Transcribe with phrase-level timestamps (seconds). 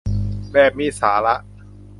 [0.51, 1.35] แบบมีสาระ